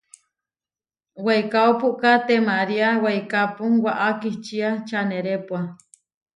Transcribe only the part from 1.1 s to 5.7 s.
Weikáo puʼká temariá weikápu, waʼá kihčía čanerepua.